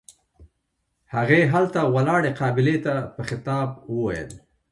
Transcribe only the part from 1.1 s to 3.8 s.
هغې هلته ولاړې قابلې ته په خطاب